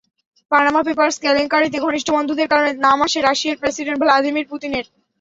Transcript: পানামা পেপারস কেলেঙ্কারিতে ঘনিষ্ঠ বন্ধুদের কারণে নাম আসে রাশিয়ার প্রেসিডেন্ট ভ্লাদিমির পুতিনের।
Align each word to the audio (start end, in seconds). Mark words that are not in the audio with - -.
পানামা 0.51 0.81
পেপারস 0.83 1.15
কেলেঙ্কারিতে 1.23 1.77
ঘনিষ্ঠ 1.79 2.07
বন্ধুদের 2.11 2.47
কারণে 2.51 2.71
নাম 2.85 2.97
আসে 3.05 3.19
রাশিয়ার 3.21 3.59
প্রেসিডেন্ট 3.61 3.99
ভ্লাদিমির 4.01 4.49
পুতিনের। 4.51 4.85